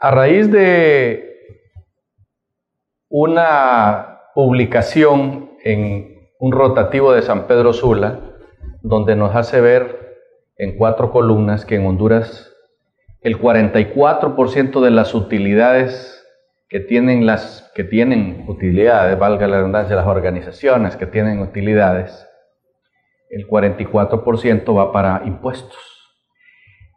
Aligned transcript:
A 0.00 0.12
raíz 0.12 0.48
de 0.52 1.28
una 3.08 4.20
publicación 4.32 5.50
en 5.64 6.30
un 6.38 6.52
rotativo 6.52 7.12
de 7.12 7.22
San 7.22 7.48
Pedro 7.48 7.72
Sula, 7.72 8.20
donde 8.82 9.16
nos 9.16 9.34
hace 9.34 9.60
ver 9.60 10.20
en 10.56 10.76
cuatro 10.76 11.10
columnas 11.10 11.64
que 11.64 11.74
en 11.74 11.84
Honduras 11.84 12.54
el 13.22 13.40
44% 13.40 14.80
de 14.80 14.90
las 14.92 15.16
utilidades 15.16 16.24
que 16.68 16.78
tienen 16.78 17.26
las 17.26 17.72
que 17.74 17.82
tienen 17.82 18.44
utilidades, 18.46 19.18
valga 19.18 19.48
la 19.48 19.56
redundancia, 19.56 19.96
las 19.96 20.06
organizaciones 20.06 20.94
que 20.94 21.06
tienen 21.06 21.40
utilidades, 21.40 22.24
el 23.30 23.48
44% 23.48 24.76
va 24.76 24.92
para 24.92 25.22
impuestos. 25.24 25.76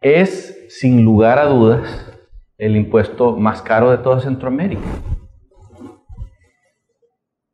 Es, 0.01 0.67
sin 0.69 1.03
lugar 1.03 1.39
a 1.39 1.45
dudas, 1.45 2.10
el 2.61 2.75
impuesto 2.75 3.35
más 3.37 3.63
caro 3.63 3.89
de 3.89 3.97
toda 3.97 4.19
Centroamérica. 4.19 4.83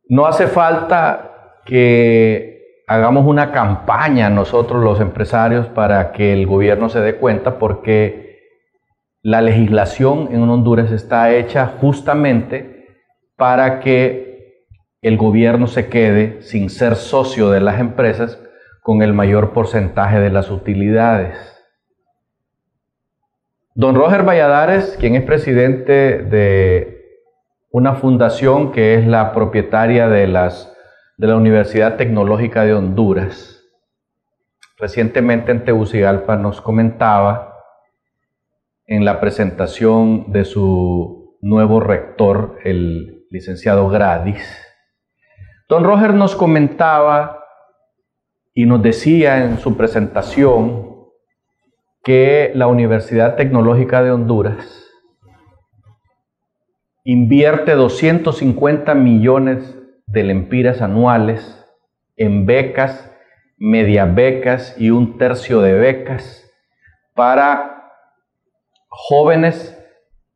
No 0.09 0.25
hace 0.25 0.47
falta 0.47 1.61
que 1.65 2.83
hagamos 2.87 3.25
una 3.25 3.53
campaña 3.53 4.29
nosotros 4.29 4.83
los 4.83 4.99
empresarios 4.99 5.67
para 5.67 6.11
que 6.11 6.33
el 6.33 6.45
gobierno 6.45 6.89
se 6.89 6.99
dé 6.99 7.15
cuenta 7.15 7.57
porque 7.57 8.37
la 9.21 9.41
legislación 9.41 10.27
en 10.31 10.41
Honduras 10.41 10.91
está 10.91 11.33
hecha 11.33 11.77
justamente 11.79 12.85
para 13.37 13.79
que 13.79 14.65
el 15.01 15.15
gobierno 15.15 15.67
se 15.67 15.87
quede 15.87 16.41
sin 16.41 16.69
ser 16.69 16.97
socio 16.97 17.49
de 17.49 17.61
las 17.61 17.79
empresas 17.79 18.41
con 18.81 19.01
el 19.01 19.13
mayor 19.13 19.53
porcentaje 19.53 20.19
de 20.19 20.31
las 20.31 20.51
utilidades. 20.51 21.56
Don 23.79 23.93
Roger 23.93 24.23
Valladares, 24.23 24.97
quien 24.99 25.13
es 25.13 25.21
presidente 25.21 26.23
de 26.23 27.21
una 27.69 27.93
fundación 27.93 28.71
que 28.71 28.95
es 28.95 29.05
la 29.05 29.33
propietaria 29.33 30.09
de, 30.09 30.25
la 30.25 31.35
Universidad 31.35 31.95
Tecnológica 31.95 32.63
de 32.63 32.73
Honduras, 32.73 33.63
recientemente 34.79 35.51
en 35.51 35.63
Tegucigalpa 35.63 36.37
nos 36.37 36.59
comentaba 36.59 37.53
en 38.87 39.05
la 39.05 39.19
presentación 39.19 40.31
de 40.31 40.43
su 40.43 41.37
nuevo 41.43 41.79
rector, 41.79 42.57
el 42.63 43.27
licenciado 43.29 43.89
Gradis, 43.89 44.41
don 45.69 45.83
Roger 45.83 46.15
nos 46.15 46.35
comentaba 46.35 47.43
y 48.55 48.65
nos 48.65 48.81
decía 48.81 49.45
en 49.45 49.59
su 49.59 49.77
presentación 49.77 50.96
que 52.07 52.53
la 52.55 52.67
Universidad 52.67 53.35
Tecnológica 53.35 54.01
de 54.01 54.11
Honduras 54.11 54.89
invierte 57.03 57.73
250 57.73 58.95
millones 58.95 59.77
de 60.05 60.23
lempiras 60.23 60.81
anuales 60.81 61.67
en 62.15 62.45
becas, 62.45 63.13
media 63.57 64.05
becas 64.05 64.73
y 64.79 64.89
un 64.89 65.17
tercio 65.17 65.59
de 65.59 65.73
becas 65.73 66.49
para 67.13 67.91
jóvenes 68.87 69.77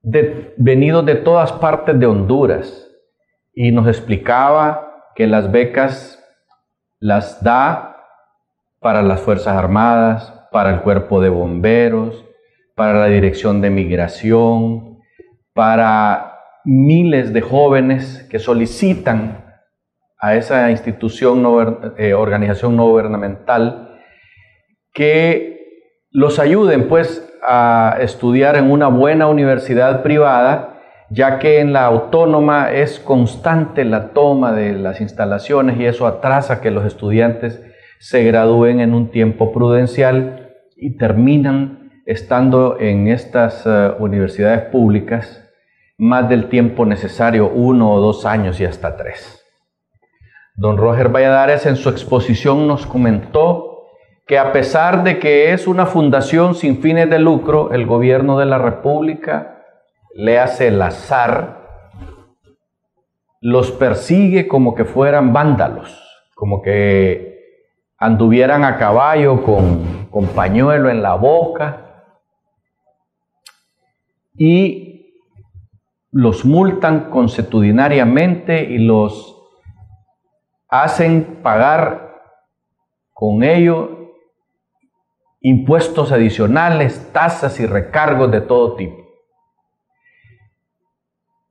venidos 0.01 1.05
de 1.05 1.15
todas 1.15 1.53
partes 1.53 1.97
de 1.97 2.05
Honduras. 2.05 2.91
Y 3.53 3.71
nos 3.71 3.87
explicaba 3.87 5.05
que 5.15 5.25
las 5.25 5.49
becas 5.49 6.21
las 6.99 7.41
da 7.41 7.95
para 8.81 9.01
las 9.01 9.21
Fuerzas 9.21 9.55
Armadas, 9.55 10.40
para 10.51 10.69
el 10.71 10.81
Cuerpo 10.81 11.21
de 11.21 11.29
Bomberos, 11.29 12.25
para 12.75 12.99
la 12.99 13.07
Dirección 13.07 13.61
de 13.61 13.69
Migración, 13.69 14.99
para 15.53 16.39
miles 16.65 17.33
de 17.33 17.41
jóvenes 17.41 18.27
que 18.29 18.37
solicitan 18.37 19.45
a 20.19 20.35
esa 20.35 20.69
institución, 20.69 21.43
eh, 21.97 22.13
organización 22.13 22.75
no 22.75 22.85
gubernamental, 22.87 23.97
que 24.93 25.51
los 26.11 26.37
ayuden 26.37 26.87
pues 26.87 27.27
a 27.41 27.97
estudiar 28.01 28.55
en 28.55 28.69
una 28.69 28.87
buena 28.87 29.27
universidad 29.27 30.03
privada, 30.03 30.81
ya 31.09 31.39
que 31.39 31.59
en 31.59 31.73
la 31.73 31.85
autónoma 31.85 32.71
es 32.71 32.99
constante 32.99 33.83
la 33.83 34.09
toma 34.09 34.51
de 34.51 34.73
las 34.73 35.01
instalaciones 35.01 35.79
y 35.79 35.85
eso 35.85 36.05
atrasa 36.05 36.61
que 36.61 36.71
los 36.71 36.85
estudiantes 36.85 37.63
se 37.99 38.23
gradúen 38.23 38.79
en 38.79 38.93
un 38.93 39.11
tiempo 39.11 39.51
prudencial 39.51 40.40
y 40.81 40.97
terminan 40.97 41.91
estando 42.07 42.79
en 42.79 43.07
estas 43.07 43.65
eh, 43.67 43.91
universidades 43.99 44.63
públicas 44.71 45.47
más 45.99 46.27
del 46.27 46.49
tiempo 46.49 46.87
necesario, 46.87 47.49
uno 47.49 47.93
o 47.93 48.01
dos 48.01 48.25
años 48.25 48.59
y 48.59 48.65
hasta 48.65 48.97
tres. 48.97 49.45
Don 50.55 50.77
Roger 50.77 51.09
Valladares 51.09 51.67
en 51.67 51.75
su 51.75 51.89
exposición 51.89 52.67
nos 52.67 52.87
comentó 52.87 53.83
que 54.25 54.39
a 54.39 54.51
pesar 54.51 55.03
de 55.03 55.19
que 55.19 55.53
es 55.53 55.67
una 55.67 55.85
fundación 55.85 56.55
sin 56.55 56.81
fines 56.81 57.09
de 57.11 57.19
lucro, 57.19 57.71
el 57.71 57.85
gobierno 57.85 58.39
de 58.39 58.47
la 58.47 58.57
República 58.57 59.63
le 60.15 60.39
hace 60.39 60.69
el 60.69 60.81
azar, 60.81 61.61
los 63.39 63.71
persigue 63.71 64.47
como 64.47 64.73
que 64.73 64.85
fueran 64.85 65.31
vándalos, 65.31 65.95
como 66.33 66.63
que 66.63 67.37
anduvieran 67.99 68.63
a 68.63 68.77
caballo 68.77 69.43
con, 69.43 70.00
con 70.11 70.27
pañuelo 70.27 70.89
en 70.89 71.01
la 71.01 71.15
boca 71.15 72.05
y 74.37 75.15
los 76.11 76.45
multan 76.45 77.09
consuetudinariamente 77.09 78.63
y 78.63 78.77
los 78.79 79.37
hacen 80.67 81.39
pagar 81.41 82.21
con 83.13 83.43
ello 83.43 84.11
impuestos 85.39 86.11
adicionales, 86.11 87.11
tasas 87.13 87.59
y 87.59 87.65
recargos 87.65 88.31
de 88.31 88.41
todo 88.41 88.75
tipo. 88.75 88.97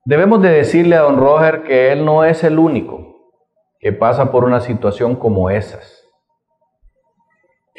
Debemos 0.04 0.42
de 0.42 0.50
decirle 0.50 0.96
a 0.96 1.00
don 1.00 1.16
Roger 1.16 1.62
que 1.62 1.92
él 1.92 2.04
no 2.04 2.24
es 2.24 2.44
el 2.44 2.58
único 2.58 3.32
que 3.78 3.92
pasa 3.92 4.30
por 4.30 4.44
una 4.44 4.60
situación 4.60 5.16
como 5.16 5.50
esas. 5.50 5.99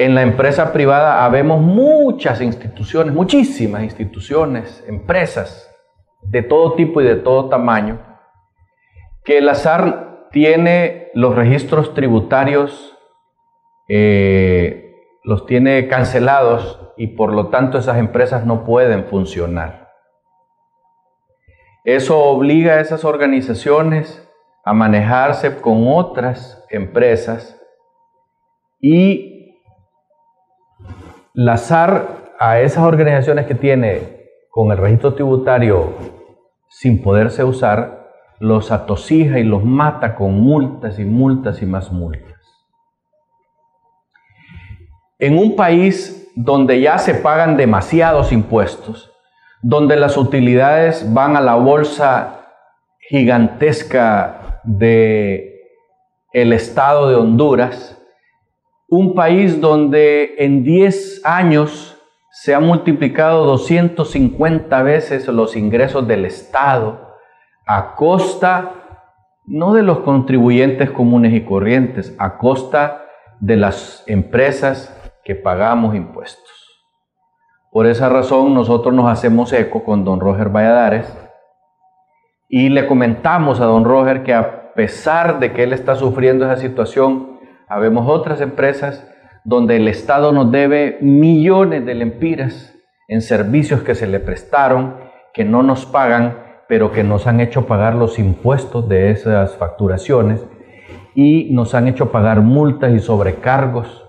En 0.02 0.16
la 0.16 0.24
empresa 0.24 0.74
privada 0.74 1.24
habemos 1.24 1.62
muchas 1.62 2.42
instituciones, 2.42 3.14
muchísimas 3.14 3.84
instituciones, 3.84 4.84
empresas 4.88 5.72
de 6.24 6.42
todo 6.42 6.74
tipo 6.74 7.02
y 7.02 7.04
de 7.04 7.18
todo 7.18 7.50
tamaño, 7.50 8.00
que 9.24 9.38
el 9.38 9.48
azar 9.48 10.28
tiene 10.32 11.12
los 11.14 11.36
registros 11.36 11.94
tributarios 11.94 12.98
eh, 13.90 14.96
los 15.24 15.46
tiene 15.46 15.88
cancelados 15.88 16.80
y 16.98 17.16
por 17.16 17.32
lo 17.32 17.50
tanto 17.50 17.78
esas 17.78 18.00
empresas 18.00 18.44
no 18.44 18.64
pueden 18.64 19.06
funcionar. 19.06 19.92
Eso 21.84 22.18
obliga 22.24 22.74
a 22.74 22.80
esas 22.80 23.06
organizaciones 23.06 24.28
a 24.66 24.74
manejarse 24.74 25.58
con 25.58 25.88
otras 25.88 26.66
empresas 26.72 27.62
y 28.80 29.31
lazar 31.34 32.34
a 32.40 32.60
esas 32.60 32.84
organizaciones 32.84 33.46
que 33.46 33.56
tiene 33.56 34.28
con 34.50 34.72
el 34.72 34.78
registro 34.78 35.14
tributario 35.14 35.94
sin 36.70 37.02
poderse 37.02 37.44
usar, 37.44 38.10
los 38.40 38.72
atosija 38.72 39.40
y 39.40 39.44
los 39.44 39.64
mata 39.64 40.16
con 40.16 40.40
multas 40.42 40.98
y 41.00 41.06
multas 41.06 41.62
y 41.62 41.66
más 41.66 41.92
multas. 41.92 42.40
En 45.20 45.38
un 45.38 45.56
país 45.56 46.32
donde 46.36 46.82
ya 46.82 46.98
se 46.98 47.14
pagan 47.14 47.58
demasiados 47.58 48.32
impuestos, 48.32 49.12
donde 49.62 49.96
las 49.96 50.18
utilidades 50.18 51.14
van 51.14 51.36
a 51.36 51.42
la 51.42 51.56
bolsa 51.56 52.48
gigantesca 53.00 54.62
de 54.64 55.62
el 56.34 56.54
estado 56.54 57.10
de 57.10 57.16
Honduras, 57.16 58.01
un 58.92 59.16
país 59.16 59.62
donde 59.62 60.36
en 60.38 60.66
10 60.66 61.22
años 61.24 61.98
se 62.30 62.54
han 62.54 62.68
multiplicado 62.68 63.46
250 63.46 64.84
veces 64.84 65.28
los 65.30 65.56
ingresos 65.56 66.06
del 66.08 66.26
Estado 66.26 67.00
a 67.66 67.96
costa 67.96 68.74
no 69.46 69.74
de 69.74 69.82
los 69.82 70.00
contribuyentes 70.00 70.92
comunes 70.92 71.34
y 71.34 71.46
corrientes, 71.46 72.14
a 72.20 72.38
costa 72.38 73.06
de 73.40 73.56
las 73.56 74.04
empresas 74.08 74.94
que 75.24 75.36
pagamos 75.36 75.96
impuestos. 75.96 76.52
Por 77.72 77.88
esa 77.88 78.10
razón 78.10 78.54
nosotros 78.54 78.94
nos 78.94 79.10
hacemos 79.10 79.54
eco 79.54 79.86
con 79.86 80.04
don 80.04 80.20
Roger 80.20 80.50
Valladares 80.50 81.18
y 82.50 82.68
le 82.68 82.88
comentamos 82.88 83.62
a 83.62 83.66
don 83.66 83.86
Roger 83.86 84.24
que 84.24 84.34
a 84.34 84.74
pesar 84.74 85.40
de 85.40 85.54
que 85.54 85.64
él 85.64 85.72
está 85.72 85.96
sufriendo 85.96 86.44
esa 86.44 86.58
situación, 86.58 87.31
habemos 87.72 88.06
otras 88.10 88.42
empresas 88.42 89.08
donde 89.46 89.78
el 89.78 89.88
Estado 89.88 90.34
nos 90.34 90.52
debe 90.52 90.98
millones 91.00 91.86
de 91.86 91.96
lempiras 91.96 92.76
en 93.08 93.22
servicios 93.22 93.82
que 93.82 93.96
se 93.96 94.08
le 94.08 94.20
prestaron 94.20 94.96
que 95.34 95.46
no 95.46 95.64
nos 95.64 95.86
pagan, 95.86 96.38
pero 96.68 96.92
que 96.92 97.06
nos 97.06 97.28
han 97.28 97.40
hecho 97.40 97.68
pagar 97.68 97.96
los 97.96 98.20
impuestos 98.20 98.90
de 98.90 99.12
esas 99.12 99.56
facturaciones 99.56 100.46
y 101.16 101.54
nos 101.54 101.74
han 101.74 101.88
hecho 101.88 102.12
pagar 102.12 102.42
multas 102.42 102.94
y 102.94 103.00
sobrecargos, 103.00 104.06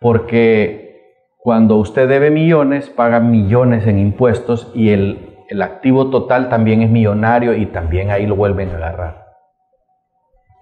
porque 0.00 1.00
cuando 1.38 1.78
usted 1.78 2.08
debe 2.08 2.30
millones, 2.30 2.88
paga 2.88 3.18
millones 3.18 3.88
en 3.88 3.98
impuestos 3.98 4.70
y 4.76 4.90
el, 4.90 5.44
el 5.48 5.60
activo 5.60 6.10
total 6.10 6.48
también 6.48 6.82
es 6.82 6.90
millonario 6.90 7.54
y 7.54 7.66
también 7.66 8.12
ahí 8.12 8.26
lo 8.26 8.36
vuelven 8.36 8.70
a 8.70 8.76
agarrar. 8.76 9.26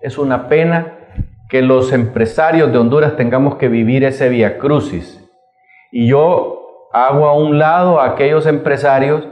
Es 0.00 0.16
una 0.16 0.48
pena 0.48 1.00
que 1.50 1.62
los 1.62 1.93
empresarios 1.93 2.73
de 2.73 2.79
Honduras 2.79 3.17
tengamos 3.17 3.56
que 3.56 3.69
vivir 3.69 4.05
ese 4.05 4.29
via 4.29 4.56
crucis. 4.56 5.29
Y 5.91 6.06
yo 6.06 6.88
hago 6.93 7.26
a 7.26 7.35
un 7.35 7.58
lado 7.58 8.00
a 8.00 8.06
aquellos 8.06 8.47
empresarios 8.47 9.26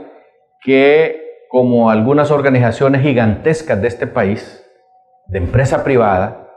que, 0.61 1.45
como 1.49 1.89
algunas 1.89 2.29
organizaciones 2.29 3.03
gigantescas 3.03 3.81
de 3.81 3.87
este 3.87 4.05
país, 4.05 4.69
de 5.27 5.37
empresa 5.37 5.85
privada, 5.85 6.49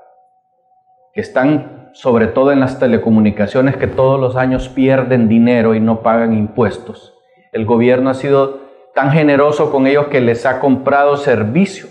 que 1.15 1.21
están 1.21 1.91
sobre 1.95 2.27
todo 2.27 2.51
en 2.51 2.59
las 2.59 2.81
telecomunicaciones, 2.81 3.77
que 3.77 3.87
todos 3.87 4.19
los 4.19 4.35
años 4.35 4.69
pierden 4.69 5.29
dinero 5.29 5.75
y 5.75 5.81
no 5.81 6.03
pagan 6.03 6.33
impuestos. 6.33 7.15
El 7.53 7.67
gobierno 7.67 8.11
ha 8.11 8.15
sido 8.15 8.63
tan 8.95 9.13
generoso 9.13 9.71
con 9.71 9.87
ellos 9.87 10.09
que 10.09 10.21
les 10.21 10.45
ha 10.45 10.59
comprado 10.59 11.17
servicio 11.17 11.87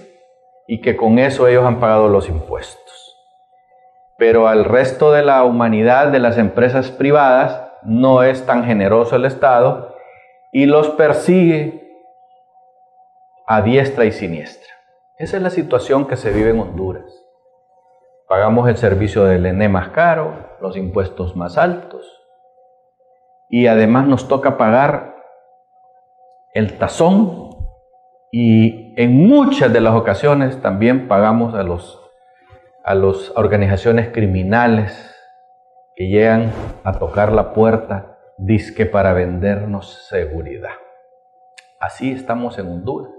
y 0.68 0.82
que 0.82 0.98
con 0.98 1.20
eso 1.20 1.48
ellos 1.48 1.64
han 1.64 1.80
pagado 1.80 2.10
los 2.10 2.28
impuestos 2.28 2.81
pero 4.22 4.48
al 4.48 4.66
resto 4.66 5.12
de 5.12 5.24
la 5.24 5.44
humanidad, 5.44 6.10
de 6.10 6.20
las 6.20 6.38
empresas 6.38 6.92
privadas, 6.92 7.72
no 7.82 8.22
es 8.22 8.46
tan 8.46 8.66
generoso 8.66 9.16
el 9.16 9.26
Estado 9.26 9.96
y 10.52 10.68
los 10.68 10.90
persigue 10.90 11.92
a 13.48 13.64
diestra 13.64 14.06
y 14.06 14.12
siniestra. 14.12 14.70
Esa 15.18 15.38
es 15.38 15.42
la 15.42 15.50
situación 15.50 16.06
que 16.06 16.18
se 16.18 16.32
vive 16.32 16.52
en 16.52 16.60
Honduras. 16.60 17.12
Pagamos 18.28 18.70
el 18.70 18.78
servicio 18.78 19.24
del 19.24 19.44
ENE 19.44 19.70
más 19.70 19.90
caro, 19.90 20.36
los 20.62 20.78
impuestos 20.78 21.36
más 21.36 21.58
altos 21.58 22.06
y 23.50 23.66
además 23.66 24.06
nos 24.06 24.28
toca 24.28 24.56
pagar 24.56 25.16
el 26.54 26.78
tazón 26.78 27.56
y 28.32 28.94
en 29.02 29.18
muchas 29.18 29.74
de 29.74 29.82
las 29.82 29.96
ocasiones 29.96 30.62
también 30.62 31.08
pagamos 31.08 31.56
a 31.56 31.64
los 31.64 32.01
a 32.84 32.96
las 32.96 33.32
organizaciones 33.36 34.10
criminales 34.10 35.16
que 35.96 36.08
llegan 36.08 36.52
a 36.84 36.98
tocar 36.98 37.32
la 37.32 37.54
puerta, 37.54 38.18
disque 38.38 38.86
para 38.86 39.14
vendernos 39.14 40.08
seguridad. 40.08 40.72
Así 41.80 42.12
estamos 42.12 42.58
en 42.58 42.68
Honduras. 42.68 43.12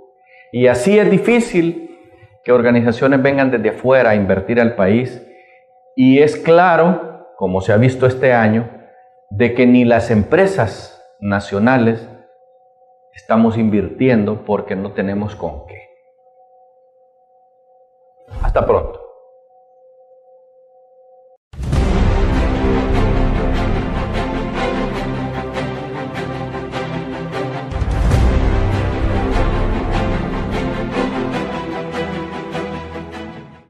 Y 0.52 0.66
así 0.66 0.98
es 0.98 1.10
difícil 1.10 1.98
que 2.44 2.52
organizaciones 2.52 3.22
vengan 3.22 3.50
desde 3.50 3.70
afuera 3.70 4.10
a 4.10 4.14
invertir 4.14 4.60
al 4.60 4.74
país. 4.74 5.26
Y 5.96 6.20
es 6.20 6.36
claro, 6.36 7.28
como 7.36 7.60
se 7.60 7.72
ha 7.72 7.76
visto 7.76 8.06
este 8.06 8.32
año, 8.32 8.68
de 9.30 9.54
que 9.54 9.66
ni 9.66 9.84
las 9.84 10.10
empresas 10.10 11.02
nacionales 11.20 12.08
estamos 13.14 13.56
invirtiendo 13.56 14.44
porque 14.44 14.76
no 14.76 14.92
tenemos 14.92 15.36
con 15.36 15.66
qué. 15.66 15.88
Hasta 18.42 18.66
pronto. 18.66 19.01